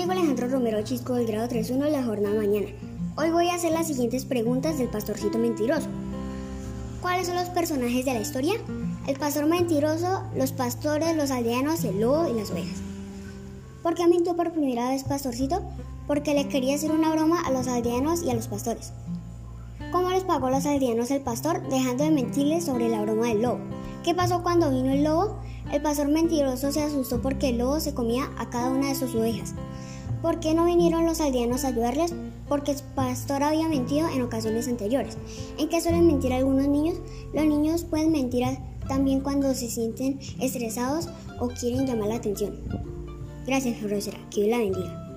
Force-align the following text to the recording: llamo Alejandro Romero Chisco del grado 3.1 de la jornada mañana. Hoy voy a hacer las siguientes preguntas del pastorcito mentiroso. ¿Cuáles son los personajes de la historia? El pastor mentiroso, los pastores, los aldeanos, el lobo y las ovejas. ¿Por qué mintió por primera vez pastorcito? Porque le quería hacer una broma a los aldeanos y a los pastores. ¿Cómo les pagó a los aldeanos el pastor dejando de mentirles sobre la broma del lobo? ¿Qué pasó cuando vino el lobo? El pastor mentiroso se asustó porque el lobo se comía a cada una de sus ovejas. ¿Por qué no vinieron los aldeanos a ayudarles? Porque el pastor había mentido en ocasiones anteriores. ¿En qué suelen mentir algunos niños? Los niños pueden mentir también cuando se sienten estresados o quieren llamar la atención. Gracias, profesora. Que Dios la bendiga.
llamo 0.00 0.12
Alejandro 0.12 0.48
Romero 0.48 0.82
Chisco 0.82 1.14
del 1.14 1.26
grado 1.26 1.48
3.1 1.48 1.84
de 1.84 1.90
la 1.90 2.04
jornada 2.04 2.36
mañana. 2.36 2.68
Hoy 3.16 3.30
voy 3.30 3.48
a 3.48 3.54
hacer 3.54 3.72
las 3.72 3.88
siguientes 3.88 4.24
preguntas 4.24 4.78
del 4.78 4.88
pastorcito 4.88 5.36
mentiroso. 5.36 5.88
¿Cuáles 7.02 7.26
son 7.26 7.36
los 7.36 7.48
personajes 7.48 8.04
de 8.04 8.14
la 8.14 8.20
historia? 8.20 8.54
El 9.08 9.18
pastor 9.18 9.46
mentiroso, 9.46 10.22
los 10.36 10.52
pastores, 10.52 11.16
los 11.16 11.30
aldeanos, 11.30 11.82
el 11.84 12.00
lobo 12.00 12.28
y 12.28 12.34
las 12.34 12.50
ovejas. 12.50 12.78
¿Por 13.82 13.94
qué 13.94 14.06
mintió 14.06 14.36
por 14.36 14.52
primera 14.52 14.90
vez 14.90 15.02
pastorcito? 15.04 15.60
Porque 16.06 16.34
le 16.34 16.48
quería 16.48 16.76
hacer 16.76 16.92
una 16.92 17.12
broma 17.12 17.40
a 17.40 17.50
los 17.50 17.66
aldeanos 17.66 18.22
y 18.22 18.30
a 18.30 18.34
los 18.34 18.46
pastores. 18.46 18.92
¿Cómo 19.92 20.10
les 20.10 20.24
pagó 20.24 20.46
a 20.46 20.50
los 20.52 20.66
aldeanos 20.66 21.10
el 21.10 21.20
pastor 21.20 21.68
dejando 21.68 22.04
de 22.04 22.10
mentirles 22.10 22.64
sobre 22.64 22.88
la 22.88 23.02
broma 23.02 23.26
del 23.26 23.42
lobo? 23.42 23.58
¿Qué 24.04 24.14
pasó 24.14 24.42
cuando 24.42 24.70
vino 24.70 24.92
el 24.92 25.02
lobo? 25.02 25.40
El 25.72 25.82
pastor 25.82 26.08
mentiroso 26.08 26.72
se 26.72 26.82
asustó 26.82 27.22
porque 27.22 27.50
el 27.50 27.58
lobo 27.58 27.80
se 27.80 27.94
comía 27.94 28.30
a 28.38 28.50
cada 28.50 28.70
una 28.70 28.88
de 28.88 28.94
sus 28.94 29.14
ovejas. 29.14 29.54
¿Por 30.22 30.40
qué 30.40 30.52
no 30.52 30.64
vinieron 30.64 31.06
los 31.06 31.20
aldeanos 31.20 31.64
a 31.64 31.68
ayudarles? 31.68 32.12
Porque 32.48 32.72
el 32.72 32.78
pastor 32.94 33.42
había 33.42 33.68
mentido 33.68 34.08
en 34.08 34.22
ocasiones 34.22 34.68
anteriores. 34.68 35.16
¿En 35.58 35.68
qué 35.68 35.80
suelen 35.80 36.06
mentir 36.06 36.32
algunos 36.32 36.68
niños? 36.68 36.98
Los 37.32 37.46
niños 37.46 37.84
pueden 37.84 38.12
mentir 38.12 38.44
también 38.88 39.20
cuando 39.20 39.54
se 39.54 39.70
sienten 39.70 40.18
estresados 40.40 41.08
o 41.38 41.48
quieren 41.48 41.86
llamar 41.86 42.08
la 42.08 42.16
atención. 42.16 42.60
Gracias, 43.46 43.78
profesora. 43.78 44.18
Que 44.30 44.42
Dios 44.42 44.50
la 44.50 44.58
bendiga. 44.58 45.09